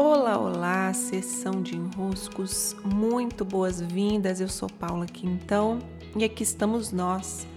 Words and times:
Olá, 0.00 0.38
olá, 0.38 0.92
sessão 0.94 1.60
de 1.60 1.74
enroscos, 1.74 2.76
muito 2.84 3.44
boas-vindas. 3.44 4.40
Eu 4.40 4.48
sou 4.48 4.70
Paula 4.70 5.06
Quintão 5.06 5.80
e 6.14 6.22
aqui 6.22 6.44
estamos 6.44 6.92
nós 6.92 7.48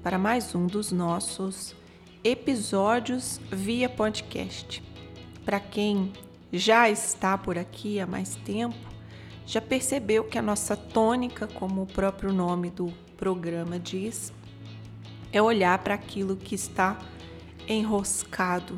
para 0.00 0.16
mais 0.16 0.54
um 0.54 0.68
dos 0.68 0.92
nossos 0.92 1.74
episódios 2.22 3.40
via 3.50 3.88
podcast. 3.88 4.80
Para 5.44 5.58
quem 5.58 6.12
já 6.52 6.88
está 6.88 7.36
por 7.36 7.58
aqui 7.58 7.98
há 7.98 8.06
mais 8.06 8.36
tempo, 8.36 8.78
já 9.44 9.60
percebeu 9.60 10.22
que 10.22 10.38
a 10.38 10.42
nossa 10.42 10.76
tônica, 10.76 11.48
como 11.48 11.82
o 11.82 11.86
próprio 11.86 12.32
nome 12.32 12.70
do 12.70 12.92
programa 13.16 13.80
diz, 13.80 14.32
é 15.32 15.42
olhar 15.42 15.76
para 15.78 15.94
aquilo 15.94 16.36
que 16.36 16.54
está 16.54 16.96
enroscado, 17.66 18.76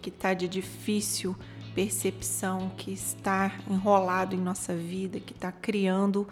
que 0.00 0.08
está 0.08 0.32
de 0.32 0.48
difícil 0.48 1.36
percepção 1.76 2.70
que 2.74 2.90
está 2.90 3.52
enrolado 3.68 4.34
em 4.34 4.38
nossa 4.38 4.74
vida, 4.74 5.20
que 5.20 5.34
está 5.34 5.52
criando 5.52 6.26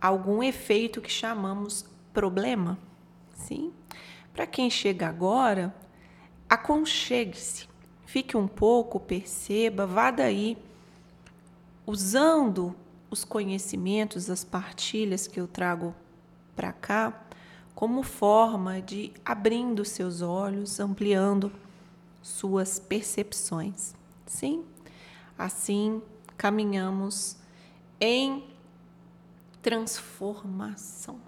algum 0.00 0.40
efeito 0.40 1.00
que 1.00 1.10
chamamos 1.10 1.84
problema. 2.14 2.78
Sim? 3.34 3.72
Para 4.32 4.46
quem 4.46 4.70
chega 4.70 5.08
agora, 5.08 5.74
aconchegue-se, 6.48 7.68
fique 8.06 8.36
um 8.36 8.46
pouco, 8.46 9.00
perceba, 9.00 9.84
vá 9.84 10.12
daí 10.12 10.56
usando 11.84 12.72
os 13.10 13.24
conhecimentos, 13.24 14.30
as 14.30 14.44
partilhas 14.44 15.26
que 15.26 15.40
eu 15.40 15.48
trago 15.48 15.92
para 16.54 16.72
cá, 16.72 17.26
como 17.74 18.04
forma 18.04 18.80
de 18.80 19.12
abrindo 19.24 19.84
seus 19.84 20.22
olhos, 20.22 20.78
ampliando 20.78 21.50
suas 22.22 22.78
percepções. 22.78 23.97
Sim? 24.28 24.64
Assim 25.36 26.00
caminhamos 26.36 27.36
em 28.00 28.44
transformação, 29.60 31.18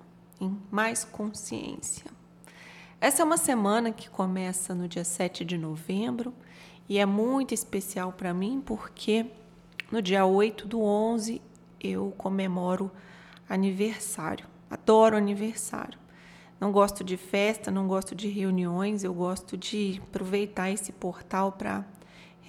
em 0.40 0.56
mais 0.70 1.04
consciência. 1.04 2.10
Essa 3.00 3.22
é 3.22 3.24
uma 3.24 3.36
semana 3.36 3.90
que 3.90 4.08
começa 4.08 4.74
no 4.74 4.86
dia 4.86 5.04
7 5.04 5.44
de 5.44 5.56
novembro 5.58 6.32
e 6.88 6.98
é 6.98 7.06
muito 7.06 7.54
especial 7.54 8.12
para 8.12 8.32
mim 8.34 8.62
porque 8.64 9.26
no 9.90 10.00
dia 10.00 10.24
8 10.26 10.68
do 10.68 10.82
11 10.82 11.40
eu 11.80 12.12
comemoro 12.16 12.90
aniversário. 13.48 14.46
Adoro 14.70 15.16
aniversário. 15.16 15.98
Não 16.60 16.70
gosto 16.70 17.02
de 17.02 17.16
festa, 17.16 17.70
não 17.70 17.88
gosto 17.88 18.14
de 18.14 18.28
reuniões, 18.28 19.02
eu 19.02 19.14
gosto 19.14 19.56
de 19.56 20.00
aproveitar 20.04 20.70
esse 20.70 20.92
portal 20.92 21.52
para 21.52 21.84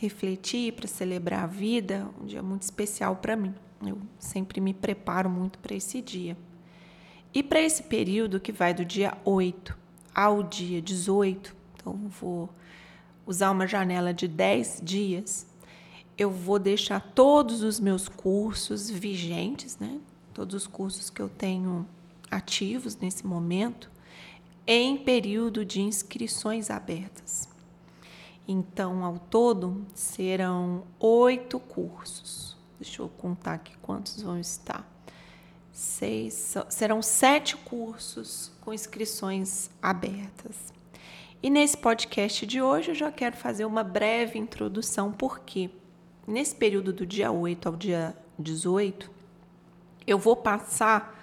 refletir, 0.01 0.73
para 0.73 0.87
celebrar 0.87 1.43
a 1.43 1.47
vida, 1.47 2.09
um 2.19 2.25
dia 2.25 2.41
muito 2.41 2.63
especial 2.63 3.17
para 3.17 3.35
mim. 3.35 3.53
Eu 3.85 3.99
sempre 4.17 4.59
me 4.59 4.73
preparo 4.73 5.29
muito 5.29 5.59
para 5.59 5.75
esse 5.75 6.01
dia. 6.01 6.35
E 7.31 7.43
para 7.43 7.61
esse 7.61 7.83
período 7.83 8.39
que 8.39 8.51
vai 8.51 8.73
do 8.73 8.83
dia 8.83 9.15
8 9.23 9.77
ao 10.13 10.41
dia 10.41 10.81
18, 10.81 11.55
então 11.75 11.93
vou 12.19 12.49
usar 13.27 13.51
uma 13.51 13.67
janela 13.67 14.11
de 14.11 14.27
10 14.27 14.81
dias, 14.83 15.45
eu 16.17 16.31
vou 16.31 16.57
deixar 16.57 16.99
todos 16.99 17.61
os 17.61 17.79
meus 17.79 18.09
cursos 18.09 18.89
vigentes, 18.89 19.77
né? 19.77 19.99
Todos 20.33 20.55
os 20.55 20.67
cursos 20.67 21.11
que 21.11 21.21
eu 21.21 21.29
tenho 21.29 21.87
ativos 22.31 22.97
nesse 22.97 23.25
momento, 23.25 23.91
em 24.65 24.97
período 24.97 25.63
de 25.63 25.79
inscrições 25.79 26.71
abertas. 26.71 27.50
Então, 28.47 29.05
ao 29.05 29.17
todo, 29.17 29.85
serão 29.93 30.83
oito 30.99 31.59
cursos. 31.59 32.57
Deixa 32.79 33.01
eu 33.01 33.09
contar 33.09 33.53
aqui 33.53 33.77
quantos 33.81 34.21
vão 34.21 34.39
estar. 34.39 34.87
Seis, 35.71 36.55
serão 36.69 37.01
sete 37.01 37.55
cursos 37.55 38.51
com 38.61 38.73
inscrições 38.73 39.69
abertas. 39.81 40.73
E 41.43 41.49
nesse 41.49 41.77
podcast 41.77 42.45
de 42.45 42.61
hoje 42.61 42.91
eu 42.91 42.95
já 42.95 43.11
quero 43.11 43.35
fazer 43.35 43.65
uma 43.65 43.83
breve 43.83 44.37
introdução, 44.37 45.11
porque 45.11 45.69
nesse 46.27 46.53
período 46.55 46.91
do 46.91 47.05
dia 47.05 47.31
8 47.31 47.67
ao 47.67 47.75
dia 47.75 48.15
18, 48.37 49.09
eu 50.05 50.17
vou 50.19 50.35
passar 50.35 51.19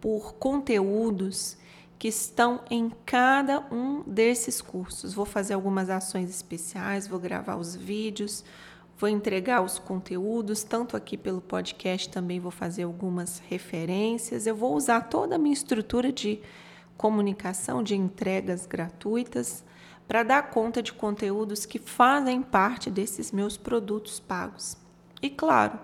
por 0.00 0.34
conteúdos 0.34 1.56
que 1.98 2.08
estão 2.08 2.60
em 2.70 2.90
cada 3.04 3.60
um 3.72 4.02
desses 4.02 4.60
cursos. 4.60 5.14
Vou 5.14 5.24
fazer 5.24 5.54
algumas 5.54 5.88
ações 5.88 6.28
especiais, 6.28 7.06
vou 7.06 7.18
gravar 7.18 7.56
os 7.56 7.74
vídeos, 7.74 8.44
vou 8.98 9.08
entregar 9.08 9.62
os 9.62 9.78
conteúdos, 9.78 10.62
tanto 10.62 10.96
aqui 10.96 11.16
pelo 11.16 11.40
podcast 11.40 12.08
também 12.08 12.40
vou 12.40 12.50
fazer 12.50 12.82
algumas 12.82 13.38
referências. 13.38 14.46
Eu 14.46 14.54
vou 14.54 14.74
usar 14.74 15.02
toda 15.02 15.36
a 15.36 15.38
minha 15.38 15.54
estrutura 15.54 16.12
de 16.12 16.40
comunicação, 16.96 17.82
de 17.82 17.94
entregas 17.94 18.66
gratuitas, 18.66 19.64
para 20.06 20.22
dar 20.22 20.50
conta 20.50 20.82
de 20.82 20.92
conteúdos 20.92 21.66
que 21.66 21.78
fazem 21.78 22.40
parte 22.40 22.90
desses 22.90 23.32
meus 23.32 23.56
produtos 23.56 24.20
pagos. 24.20 24.76
E 25.20 25.28
claro, 25.28 25.78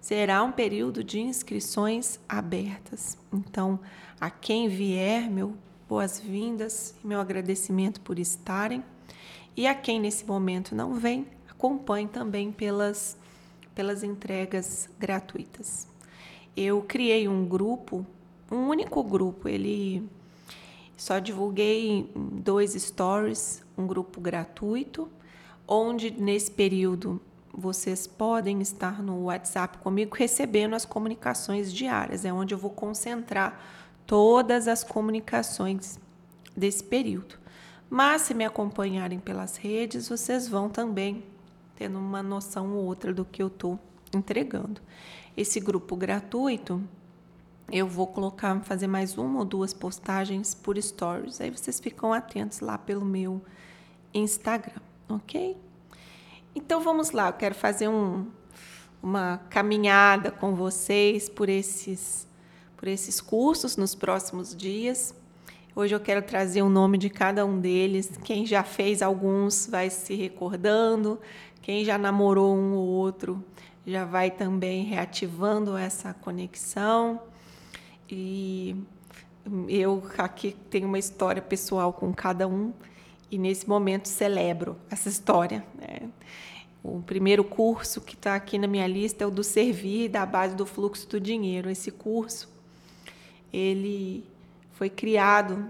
será 0.00 0.42
um 0.42 0.52
período 0.52 1.02
de 1.02 1.20
inscrições 1.20 2.18
abertas. 2.28 3.18
Então, 3.32 3.78
a 4.20 4.30
quem 4.30 4.68
vier, 4.68 5.30
meu 5.30 5.56
boas-vindas 5.88 6.94
meu 7.02 7.20
agradecimento 7.20 8.00
por 8.00 8.18
estarem. 8.18 8.82
E 9.56 9.66
a 9.66 9.74
quem 9.74 10.00
nesse 10.00 10.26
momento 10.26 10.74
não 10.74 10.94
vem, 10.94 11.26
acompanhe 11.48 12.08
também 12.08 12.52
pelas, 12.52 13.16
pelas 13.74 14.02
entregas 14.02 14.88
gratuitas. 14.98 15.86
Eu 16.56 16.82
criei 16.82 17.28
um 17.28 17.46
grupo, 17.46 18.04
um 18.50 18.68
único 18.68 19.02
grupo, 19.02 19.48
ele 19.48 20.06
só 20.96 21.18
divulguei 21.18 22.10
dois 22.14 22.72
stories, 22.72 23.62
um 23.76 23.86
grupo 23.86 24.20
gratuito, 24.20 25.08
onde 25.66 26.10
nesse 26.10 26.50
período 26.50 27.20
vocês 27.56 28.06
podem 28.06 28.60
estar 28.60 29.02
no 29.02 29.24
WhatsApp 29.24 29.78
comigo 29.78 30.14
recebendo 30.14 30.74
as 30.74 30.84
comunicações 30.84 31.72
diárias. 31.72 32.24
É 32.24 32.32
onde 32.32 32.52
eu 32.52 32.58
vou 32.58 32.70
concentrar 32.70 33.58
todas 34.06 34.68
as 34.68 34.84
comunicações 34.84 35.98
desse 36.54 36.84
período. 36.84 37.38
Mas 37.88 38.22
se 38.22 38.34
me 38.34 38.44
acompanharem 38.44 39.18
pelas 39.18 39.56
redes, 39.56 40.08
vocês 40.08 40.46
vão 40.46 40.68
também 40.68 41.24
tendo 41.76 41.98
uma 41.98 42.22
noção 42.22 42.74
ou 42.74 42.84
outra 42.84 43.12
do 43.14 43.24
que 43.24 43.42
eu 43.42 43.46
estou 43.46 43.78
entregando. 44.12 44.80
Esse 45.36 45.58
grupo 45.60 45.96
gratuito, 45.96 46.82
eu 47.70 47.86
vou 47.86 48.06
colocar, 48.06 48.58
fazer 48.64 48.86
mais 48.86 49.16
uma 49.16 49.38
ou 49.40 49.44
duas 49.44 49.72
postagens 49.72 50.54
por 50.54 50.80
stories. 50.80 51.40
Aí 51.40 51.50
vocês 51.50 51.80
ficam 51.80 52.12
atentos 52.12 52.60
lá 52.60 52.76
pelo 52.76 53.04
meu 53.04 53.42
Instagram, 54.12 54.80
ok? 55.08 55.56
Então 56.58 56.80
vamos 56.80 57.10
lá, 57.10 57.28
eu 57.28 57.34
quero 57.34 57.54
fazer 57.54 57.86
um, 57.86 58.26
uma 59.02 59.38
caminhada 59.50 60.30
com 60.30 60.54
vocês 60.54 61.28
por 61.28 61.50
esses, 61.50 62.26
por 62.78 62.88
esses 62.88 63.20
cursos 63.20 63.76
nos 63.76 63.94
próximos 63.94 64.56
dias. 64.56 65.14
Hoje 65.74 65.94
eu 65.94 66.00
quero 66.00 66.22
trazer 66.22 66.62
o 66.62 66.70
nome 66.70 66.96
de 66.96 67.10
cada 67.10 67.44
um 67.44 67.60
deles. 67.60 68.18
Quem 68.24 68.46
já 68.46 68.62
fez 68.62 69.02
alguns 69.02 69.66
vai 69.66 69.90
se 69.90 70.14
recordando, 70.14 71.20
quem 71.60 71.84
já 71.84 71.98
namorou 71.98 72.56
um 72.56 72.72
ou 72.72 72.86
outro 72.86 73.44
já 73.86 74.06
vai 74.06 74.30
também 74.30 74.82
reativando 74.82 75.76
essa 75.76 76.14
conexão. 76.14 77.20
E 78.08 78.74
eu 79.68 80.02
aqui 80.16 80.56
tenho 80.70 80.88
uma 80.88 80.98
história 80.98 81.42
pessoal 81.42 81.92
com 81.92 82.14
cada 82.14 82.48
um 82.48 82.72
e 83.30 83.38
nesse 83.38 83.68
momento 83.68 84.08
celebro 84.08 84.76
essa 84.90 85.08
história. 85.08 85.64
Né? 85.78 86.08
O 86.82 87.02
primeiro 87.02 87.42
curso 87.42 88.00
que 88.00 88.14
está 88.14 88.36
aqui 88.36 88.58
na 88.58 88.66
minha 88.66 88.86
lista 88.86 89.24
é 89.24 89.26
o 89.26 89.30
do 89.30 89.42
Servir, 89.42 90.08
da 90.08 90.24
base 90.24 90.54
do 90.54 90.64
fluxo 90.64 91.08
do 91.08 91.20
dinheiro. 91.20 91.68
Esse 91.68 91.90
curso, 91.90 92.48
ele 93.52 94.24
foi 94.72 94.88
criado 94.88 95.66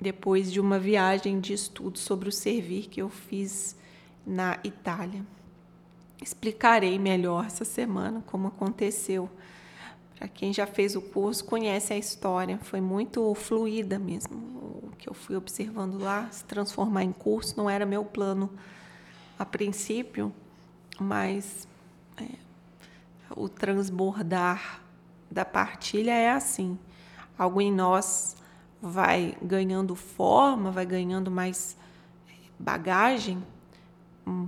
depois 0.00 0.52
de 0.52 0.60
uma 0.60 0.78
viagem 0.78 1.40
de 1.40 1.52
estudo 1.52 1.98
sobre 1.98 2.28
o 2.28 2.32
servir 2.32 2.88
que 2.88 3.00
eu 3.00 3.08
fiz 3.08 3.76
na 4.26 4.58
Itália. 4.64 5.24
Explicarei 6.20 6.98
melhor 6.98 7.46
essa 7.46 7.64
semana 7.64 8.22
como 8.26 8.48
aconteceu. 8.48 9.30
Para 10.18 10.28
quem 10.28 10.52
já 10.52 10.66
fez 10.66 10.96
o 10.96 11.02
curso, 11.02 11.44
conhece 11.44 11.92
a 11.92 11.98
história. 11.98 12.58
Foi 12.62 12.80
muito 12.80 13.34
fluida 13.34 13.98
mesmo. 13.98 14.55
Que 14.98 15.08
eu 15.08 15.14
fui 15.14 15.36
observando 15.36 15.98
lá, 15.98 16.28
se 16.30 16.44
transformar 16.44 17.04
em 17.04 17.12
curso, 17.12 17.56
não 17.56 17.68
era 17.68 17.84
meu 17.84 18.04
plano 18.04 18.50
a 19.38 19.44
princípio, 19.44 20.32
mas 20.98 21.68
é, 22.16 22.28
o 23.36 23.48
transbordar 23.48 24.80
da 25.30 25.44
partilha 25.44 26.12
é 26.12 26.30
assim. 26.30 26.78
Algo 27.38 27.60
em 27.60 27.72
nós 27.72 28.36
vai 28.80 29.36
ganhando 29.42 29.94
forma, 29.94 30.70
vai 30.70 30.86
ganhando 30.86 31.30
mais 31.30 31.76
bagagem 32.58 33.42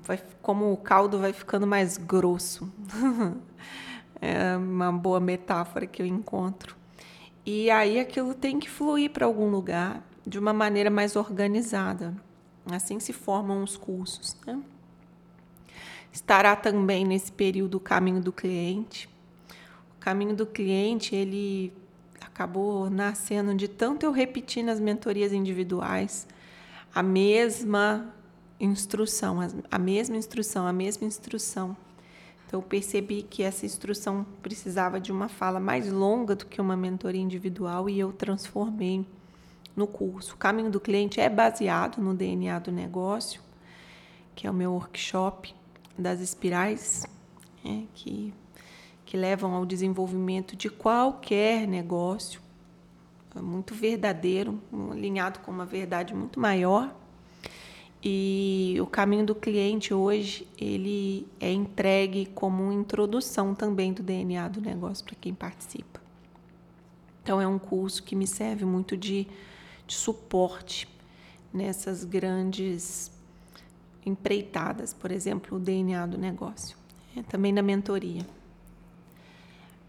vai, 0.03 0.21
como 0.43 0.73
o 0.73 0.77
caldo 0.77 1.19
vai 1.19 1.33
ficando 1.33 1.67
mais 1.67 1.97
grosso. 1.97 2.71
é 4.21 4.57
uma 4.57 4.93
boa 4.93 5.21
metáfora 5.21 5.87
que 5.87 6.03
eu 6.03 6.07
encontro. 6.07 6.77
E 7.47 7.71
aí 7.71 7.99
aquilo 7.99 8.35
tem 8.35 8.59
que 8.59 8.69
fluir 8.69 9.11
para 9.11 9.25
algum 9.25 9.49
lugar 9.49 10.03
de 10.29 10.39
uma 10.39 10.53
maneira 10.53 10.91
mais 10.91 11.17
organizada. 11.17 12.15
Assim 12.71 13.01
se 13.01 13.15
formam 13.15 13.63
os 13.63 13.77
cursos. 13.77 14.37
Né? 14.47 14.61
Estará 16.13 16.55
também 16.55 17.05
nesse 17.05 17.33
período 17.33 17.77
o 17.77 17.81
caminho 17.81 18.21
do 18.21 18.31
cliente. 18.31 19.09
O 19.97 20.01
caminho 20.01 20.37
do 20.37 20.45
cliente, 20.45 21.17
ele 21.17 21.73
acabou 22.21 22.91
nascendo 22.91 23.55
de 23.55 23.67
tanto 23.67 24.05
eu 24.05 24.13
repetir 24.13 24.63
nas 24.63 24.79
mentorias 24.79 25.33
individuais 25.33 26.27
a 26.95 27.03
mesma 27.03 28.15
instrução, 28.61 29.39
a 29.71 29.79
mesma 29.79 30.17
instrução, 30.17 30.67
a 30.67 30.73
mesma 30.73 31.07
instrução. 31.07 31.77
Então, 32.47 32.61
eu 32.61 32.63
percebi 32.63 33.23
que 33.23 33.43
essa 33.43 33.65
instrução 33.67 34.27
precisava 34.43 35.01
de 35.01 35.13
uma 35.13 35.29
fala 35.29 35.61
mais 35.61 35.91
longa 35.91 36.35
do 36.35 36.47
que 36.47 36.61
uma 36.61 36.77
mentoria 36.77 37.21
individual 37.21 37.89
e 37.89 37.99
eu 37.99 38.13
transformei 38.13 39.07
no 39.79 39.87
curso. 39.87 40.35
O 40.35 40.37
caminho 40.37 40.71
do 40.71 40.81
cliente 40.81 41.21
é 41.21 41.29
baseado 41.29 41.99
no 41.99 42.13
DNA 42.13 42.59
do 42.59 42.73
negócio, 42.73 43.41
que 44.35 44.47
é 44.47 44.51
o 44.51 44.55
meu 44.55 44.73
workshop 44.73 45.55
das 45.97 46.21
espirais, 46.21 47.07
né, 47.65 47.85
que, 47.95 48.35
que 49.07 49.17
levam 49.17 49.55
ao 49.55 49.65
desenvolvimento 49.65 50.57
de 50.57 50.69
qualquer 50.69 51.67
negócio, 51.67 52.41
é 53.37 53.41
muito 53.41 53.75
verdadeiro, 53.75 54.61
alinhado 54.91 55.41
com 55.41 55.51
uma 55.51 55.65
verdade 55.65 56.15
muito 56.15 56.41
maior. 56.41 56.95
E 58.03 58.77
o 58.81 58.87
caminho 58.87 59.27
do 59.27 59.35
cliente 59.35 59.93
hoje 59.93 60.47
ele 60.57 61.27
é 61.41 61.51
entregue 61.51 62.27
como 62.27 62.73
introdução 62.73 63.55
também 63.55 63.93
do 63.93 64.03
DNA 64.03 64.49
do 64.49 64.61
negócio 64.61 65.05
para 65.05 65.17
quem 65.21 65.35
participa. 65.35 66.01
Então 67.23 67.41
é 67.41 67.47
um 67.47 67.59
curso 67.59 68.03
que 68.03 68.17
me 68.17 68.27
serve 68.27 68.65
muito 68.65 68.97
de 68.97 69.27
de 69.89 69.95
suporte 69.95 70.87
nessas 71.53 72.05
grandes 72.05 73.11
empreitadas, 74.05 74.93
por 74.93 75.11
exemplo, 75.11 75.57
o 75.57 75.61
DNA 75.61 76.07
do 76.07 76.19
negócio, 76.19 76.77
é, 77.17 77.23
também 77.23 77.53
na 77.53 77.63
mentoria. 77.63 78.25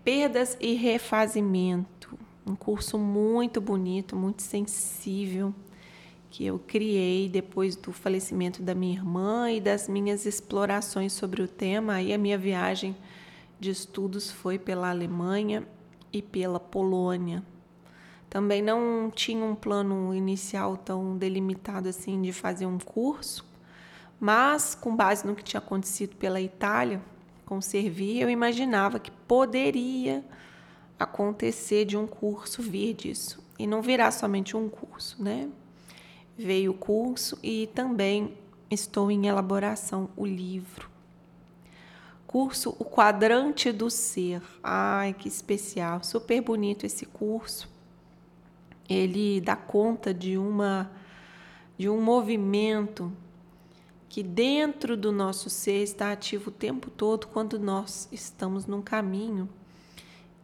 Perdas 0.04 0.58
e 0.60 0.74
refazimento, 0.74 2.18
um 2.48 2.56
curso 2.56 2.98
muito 2.98 3.60
bonito, 3.60 4.16
muito 4.16 4.42
sensível, 4.42 5.54
que 6.32 6.46
eu 6.46 6.58
criei 6.60 7.28
depois 7.28 7.76
do 7.76 7.92
falecimento 7.92 8.62
da 8.62 8.74
minha 8.74 8.94
irmã 8.94 9.52
e 9.52 9.60
das 9.60 9.90
minhas 9.90 10.26
explorações 10.26 11.12
sobre 11.12 11.42
o 11.42 11.48
tema. 11.48 11.96
Aí 11.96 12.14
a 12.14 12.18
minha 12.18 12.38
viagem 12.38 12.96
de 13.60 13.70
estudos 13.70 14.32
foi 14.32 14.58
pela 14.58 14.90
Alemanha 14.90 15.68
e 16.14 16.22
pela 16.22 16.60
Polônia. 16.60 17.44
Também 18.30 18.62
não 18.62 19.12
tinha 19.14 19.44
um 19.44 19.56
plano 19.56 20.14
inicial 20.14 20.78
tão 20.78 21.18
delimitado 21.18 21.90
assim 21.90 22.22
de 22.22 22.32
fazer 22.32 22.68
um 22.68 22.78
curso, 22.78 23.44
mas 24.20 24.76
com 24.76 24.96
base 24.96 25.26
no 25.26 25.36
que 25.36 25.44
tinha 25.44 25.60
acontecido 25.60 26.16
pela 26.16 26.40
Itália 26.40 27.02
com 27.44 27.60
Servir, 27.60 28.22
eu 28.22 28.30
imaginava 28.30 29.00
que 29.00 29.10
poderia 29.10 30.24
acontecer 31.00 31.86
de 31.86 31.98
um 31.98 32.06
curso 32.06 32.62
vir 32.62 32.94
disso. 32.94 33.44
E 33.58 33.66
não 33.66 33.82
virá 33.82 34.12
somente 34.12 34.56
um 34.56 34.70
curso, 34.70 35.22
né? 35.22 35.50
Veio 36.38 36.72
o 36.72 36.76
curso 36.76 37.40
e 37.42 37.68
também 37.74 38.38
estou 38.70 39.10
em 39.10 39.26
elaboração 39.26 40.10
o 40.16 40.24
livro. 40.24 40.88
Curso 42.28 42.76
O 42.78 42.86
Quadrante 42.86 43.72
do 43.72 43.90
Ser. 43.90 44.44
Ai, 44.62 45.14
que 45.14 45.28
especial, 45.28 46.04
super 46.04 46.40
bonito 46.42 46.86
esse 46.86 47.08
curso 47.08 47.79
ele 48.90 49.40
dá 49.40 49.56
conta 49.56 50.14
de 50.14 50.38
uma 50.38 50.90
de 51.78 51.88
um 51.88 52.02
movimento 52.02 53.10
que 54.10 54.22
dentro 54.22 54.98
do 54.98 55.14
nosso 55.14 55.50
ser 55.50 55.84
está 55.84 56.12
ativo 56.12 56.50
o 56.50 56.54
tempo 56.54 56.90
todo 56.90 57.28
quando 57.28 57.58
nós 57.58 58.10
estamos 58.12 58.66
num 58.66 58.82
caminho 58.82 59.48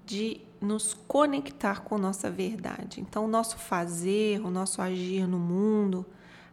de 0.06 0.40
nos 0.62 0.94
conectar 0.94 1.82
com 1.82 1.98
nossa 1.98 2.30
verdade. 2.30 3.02
Então, 3.02 3.26
o 3.26 3.28
nosso 3.28 3.58
fazer, 3.58 4.40
o 4.46 4.50
nosso 4.50 4.82
agir 4.82 5.28
no 5.28 5.40
mundo, 5.40 6.06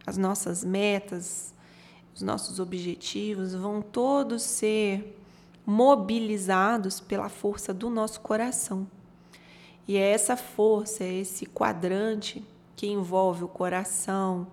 as 0.05 0.17
nossas 0.17 0.65
metas, 0.65 1.53
os 2.13 2.21
nossos 2.21 2.59
objetivos 2.59 3.53
vão 3.53 3.81
todos 3.81 4.41
ser 4.41 5.17
mobilizados 5.65 6.99
pela 6.99 7.29
força 7.29 7.73
do 7.73 7.89
nosso 7.89 8.19
coração. 8.19 8.87
E 9.87 9.97
é 9.97 10.11
essa 10.11 10.37
força, 10.37 11.03
é 11.03 11.13
esse 11.13 11.45
quadrante 11.45 12.43
que 12.75 12.87
envolve 12.87 13.43
o 13.43 13.47
coração, 13.47 14.47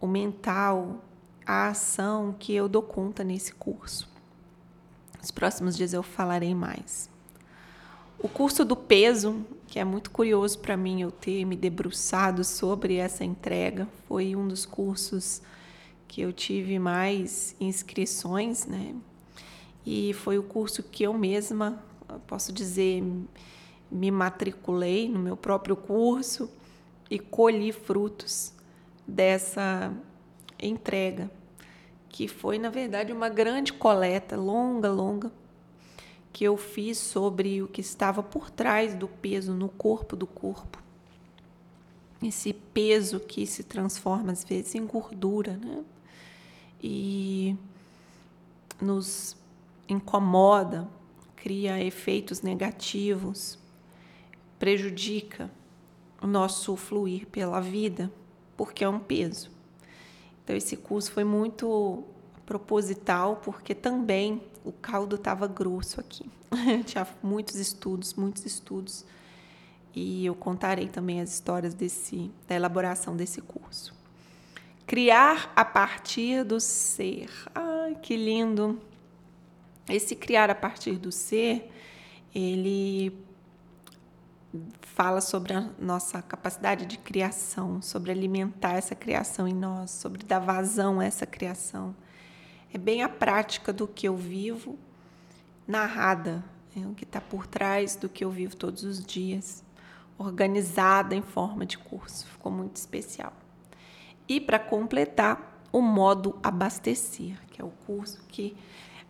o 0.00 0.06
mental, 0.06 1.02
a 1.44 1.68
ação 1.68 2.34
que 2.38 2.54
eu 2.54 2.68
dou 2.68 2.82
conta 2.82 3.24
nesse 3.24 3.52
curso. 3.52 4.08
Nos 5.18 5.30
próximos 5.30 5.76
dias 5.76 5.92
eu 5.92 6.02
falarei 6.02 6.54
mais. 6.54 7.10
O 8.20 8.28
curso 8.28 8.64
do 8.64 8.74
peso, 8.74 9.44
que 9.66 9.78
é 9.78 9.84
muito 9.84 10.10
curioso 10.10 10.58
para 10.58 10.76
mim 10.76 11.02
eu 11.02 11.10
ter 11.10 11.44
me 11.44 11.56
debruçado 11.56 12.44
sobre 12.44 12.96
essa 12.96 13.24
entrega, 13.24 13.88
foi 14.06 14.34
um 14.34 14.46
dos 14.46 14.66
cursos 14.66 15.40
que 16.06 16.20
eu 16.20 16.32
tive 16.32 16.78
mais 16.78 17.54
inscrições, 17.60 18.66
né? 18.66 18.94
E 19.86 20.12
foi 20.14 20.38
o 20.38 20.42
curso 20.42 20.82
que 20.82 21.04
eu 21.04 21.14
mesma, 21.14 21.82
posso 22.26 22.52
dizer, 22.52 23.02
me 23.90 24.10
matriculei 24.10 25.08
no 25.08 25.18
meu 25.18 25.36
próprio 25.36 25.76
curso 25.76 26.50
e 27.10 27.18
colhi 27.18 27.72
frutos 27.72 28.52
dessa 29.06 29.92
entrega, 30.60 31.30
que 32.08 32.28
foi, 32.28 32.58
na 32.58 32.68
verdade, 32.68 33.12
uma 33.12 33.28
grande 33.28 33.72
coleta, 33.72 34.36
longa, 34.36 34.90
longa, 34.90 35.32
que 36.32 36.44
eu 36.44 36.56
fiz 36.56 36.98
sobre 36.98 37.62
o 37.62 37.68
que 37.68 37.80
estava 37.80 38.22
por 38.22 38.50
trás 38.50 38.94
do 38.94 39.08
peso 39.08 39.54
no 39.54 39.68
corpo 39.68 40.14
do 40.14 40.26
corpo. 40.26 40.82
Esse 42.22 42.52
peso 42.52 43.20
que 43.20 43.46
se 43.46 43.62
transforma 43.62 44.32
às 44.32 44.44
vezes 44.44 44.74
em 44.74 44.84
gordura, 44.84 45.56
né? 45.56 45.84
E 46.82 47.56
nos 48.80 49.36
incomoda, 49.88 50.88
cria 51.36 51.82
efeitos 51.82 52.42
negativos 52.42 53.58
prejudica 54.58 55.50
o 56.20 56.26
nosso 56.26 56.76
fluir 56.76 57.26
pela 57.26 57.60
vida, 57.60 58.10
porque 58.56 58.84
é 58.84 58.88
um 58.88 58.98
peso. 58.98 59.50
Então, 60.42 60.56
esse 60.56 60.76
curso 60.76 61.12
foi 61.12 61.24
muito 61.24 62.04
proposital, 62.44 63.36
porque 63.36 63.74
também 63.74 64.42
o 64.64 64.72
caldo 64.72 65.16
estava 65.16 65.46
grosso 65.46 66.00
aqui. 66.00 66.28
Tinha 66.86 67.06
muitos 67.22 67.56
estudos, 67.56 68.14
muitos 68.14 68.44
estudos. 68.46 69.04
E 69.94 70.24
eu 70.24 70.34
contarei 70.34 70.88
também 70.88 71.20
as 71.20 71.32
histórias 71.32 71.74
desse, 71.74 72.30
da 72.46 72.54
elaboração 72.54 73.16
desse 73.16 73.40
curso. 73.40 73.94
Criar 74.86 75.52
a 75.54 75.64
partir 75.64 76.44
do 76.44 76.58
ser. 76.60 77.30
Ai, 77.54 77.96
que 78.00 78.16
lindo! 78.16 78.80
Esse 79.88 80.14
criar 80.14 80.50
a 80.50 80.54
partir 80.54 80.96
do 80.96 81.12
ser, 81.12 81.70
ele 82.34 83.12
fala 84.80 85.20
sobre 85.20 85.52
a 85.52 85.68
nossa 85.78 86.22
capacidade 86.22 86.86
de 86.86 86.98
criação, 86.98 87.82
sobre 87.82 88.10
alimentar 88.10 88.74
essa 88.74 88.94
criação 88.94 89.46
em 89.46 89.54
nós, 89.54 89.90
sobre 89.90 90.24
dar 90.24 90.38
vazão 90.38 91.00
a 91.00 91.04
essa 91.04 91.26
criação. 91.26 91.94
É 92.72 92.78
bem 92.78 93.02
a 93.02 93.08
prática 93.08 93.72
do 93.72 93.86
que 93.86 94.08
eu 94.08 94.16
vivo, 94.16 94.78
narrada, 95.66 96.44
é 96.76 96.86
o 96.86 96.94
que 96.94 97.04
está 97.04 97.20
por 97.20 97.46
trás 97.46 97.96
do 97.96 98.08
que 98.08 98.24
eu 98.24 98.30
vivo 98.30 98.56
todos 98.56 98.84
os 98.84 99.04
dias, 99.04 99.64
organizada 100.16 101.14
em 101.14 101.22
forma 101.22 101.66
de 101.66 101.78
curso. 101.78 102.26
Ficou 102.26 102.50
muito 102.50 102.76
especial. 102.76 103.32
E 104.28 104.40
para 104.40 104.58
completar, 104.58 105.56
o 105.70 105.82
modo 105.82 106.38
abastecer, 106.42 107.38
que 107.50 107.60
é 107.60 107.64
o 107.64 107.70
curso 107.86 108.22
que 108.28 108.56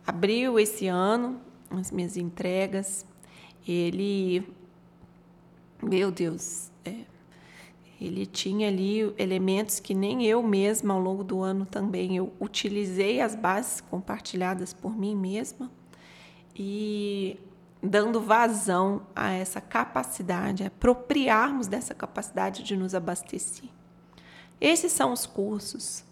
abriu 0.05 0.59
esse 0.59 0.87
ano 0.87 1.39
as 1.69 1.91
minhas 1.91 2.17
entregas. 2.17 3.05
Ele 3.67 4.47
meu 5.81 6.11
Deus, 6.11 6.71
é, 6.83 7.05
ele 7.99 8.25
tinha 8.25 8.67
ali 8.67 9.13
elementos 9.17 9.79
que 9.79 9.93
nem 9.93 10.25
eu 10.25 10.41
mesma 10.41 10.93
ao 10.93 10.99
longo 10.99 11.23
do 11.23 11.41
ano 11.41 11.65
também 11.65 12.15
eu 12.15 12.33
utilizei 12.39 13.21
as 13.21 13.35
bases 13.35 13.81
compartilhadas 13.81 14.73
por 14.73 14.97
mim 14.97 15.15
mesma 15.15 15.71
e 16.55 17.39
dando 17.81 18.21
vazão 18.21 19.07
a 19.15 19.31
essa 19.31 19.61
capacidade, 19.61 20.63
apropriarmos 20.63 21.67
dessa 21.67 21.93
capacidade 21.93 22.63
de 22.63 22.75
nos 22.75 22.93
abastecer. 22.93 23.69
Esses 24.59 24.91
são 24.91 25.13
os 25.13 25.25
cursos. 25.25 26.03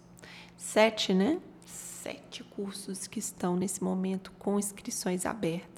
Sete, 0.56 1.12
né? 1.12 1.38
sete 1.66 2.42
cursos 2.42 3.06
que 3.06 3.18
estão 3.18 3.54
nesse 3.54 3.84
momento 3.84 4.32
com 4.38 4.58
inscrições 4.58 5.26
abertas. 5.26 5.77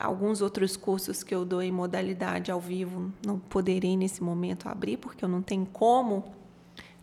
Alguns 0.00 0.40
outros 0.40 0.76
cursos 0.76 1.22
que 1.24 1.34
eu 1.34 1.44
dou 1.44 1.60
em 1.60 1.72
modalidade 1.72 2.52
ao 2.52 2.60
vivo 2.60 3.12
não 3.26 3.38
poderei 3.38 3.96
nesse 3.96 4.22
momento 4.22 4.68
abrir, 4.68 4.96
porque 4.96 5.24
eu 5.24 5.28
não 5.28 5.42
tenho 5.42 5.66
como 5.66 6.24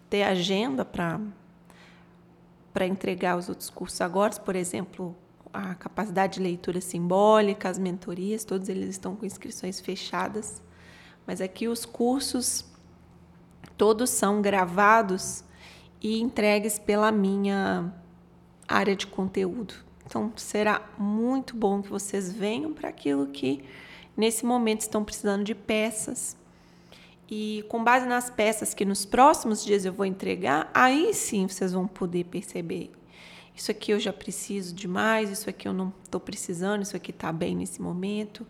ter 0.09 0.23
agenda 0.23 0.85
para 0.85 1.19
para 2.71 2.85
entregar 2.85 3.37
os 3.37 3.47
outros 3.47 3.69
cursos 3.69 4.01
agora, 4.01 4.35
por 4.35 4.53
exemplo, 4.53 5.15
a 5.53 5.73
capacidade 5.75 6.33
de 6.33 6.39
leitura 6.41 6.81
simbólica, 6.81 7.69
as 7.69 7.79
mentorias, 7.79 8.43
todos 8.43 8.67
eles 8.67 8.89
estão 8.89 9.15
com 9.15 9.25
inscrições 9.25 9.79
fechadas. 9.79 10.61
Mas 11.25 11.39
aqui 11.39 11.69
os 11.69 11.85
cursos 11.85 12.65
todos 13.77 14.09
são 14.09 14.41
gravados 14.41 15.45
e 16.01 16.19
entregues 16.19 16.77
pela 16.77 17.13
minha 17.13 17.93
área 18.67 18.93
de 18.93 19.07
conteúdo. 19.07 19.84
Então 20.05 20.31
será 20.35 20.87
muito 20.97 21.55
bom 21.55 21.81
que 21.81 21.89
vocês 21.89 22.31
venham 22.31 22.73
para 22.73 22.89
aquilo 22.89 23.27
que 23.27 23.63
nesse 24.15 24.45
momento 24.45 24.81
estão 24.81 25.03
precisando 25.03 25.43
de 25.43 25.55
peças 25.55 26.37
e 27.29 27.65
com 27.69 27.83
base 27.83 28.05
nas 28.05 28.29
peças 28.29 28.73
que 28.73 28.85
nos 28.85 29.05
próximos 29.05 29.63
dias 29.63 29.83
eu 29.83 29.91
vou 29.91 30.05
entregar, 30.05 30.69
aí 30.73 31.13
sim 31.13 31.47
vocês 31.47 31.73
vão 31.73 31.87
poder 31.87 32.25
perceber. 32.25 32.91
Isso 33.55 33.71
aqui 33.71 33.91
eu 33.91 33.99
já 33.99 34.11
preciso 34.11 34.75
demais, 34.75 35.29
isso 35.29 35.49
aqui 35.49 35.67
eu 35.67 35.73
não 35.73 35.91
estou 36.03 36.19
precisando, 36.19 36.83
isso 36.83 36.95
aqui 36.95 37.11
está 37.11 37.31
bem 37.31 37.55
nesse 37.55 37.81
momento, 37.81 38.45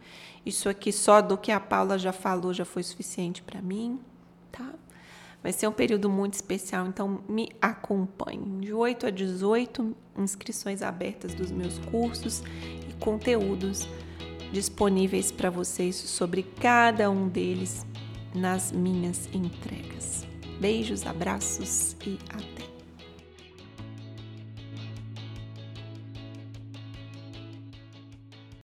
isso 0.45 0.67
aqui 0.67 0.91
só 0.91 1.21
do 1.21 1.37
que 1.37 1.51
a 1.51 1.59
Paula 1.59 1.97
já 1.97 2.11
falou 2.11 2.53
já 2.53 2.65
foi 2.65 2.83
suficiente 2.83 3.41
para 3.43 3.61
mim, 3.61 3.99
tá? 4.51 4.73
Vai 5.45 5.53
ser 5.53 5.67
um 5.67 5.71
período 5.71 6.09
muito 6.09 6.33
especial, 6.33 6.87
então 6.87 7.21
me 7.29 7.51
acompanhe. 7.61 8.61
De 8.61 8.73
8 8.73 9.05
a 9.05 9.09
18, 9.11 9.95
inscrições 10.17 10.81
abertas 10.81 11.35
dos 11.35 11.51
meus 11.51 11.77
cursos 11.77 12.41
e 12.89 12.93
conteúdos 12.99 13.87
disponíveis 14.51 15.31
para 15.31 15.51
vocês 15.51 15.95
sobre 15.97 16.41
cada 16.41 17.11
um 17.11 17.27
deles 17.27 17.85
nas 18.33 18.71
minhas 18.71 19.29
entregas. 19.31 20.25
Beijos, 20.59 21.05
abraços 21.05 21.95
e 22.03 22.17
até! 22.27 22.54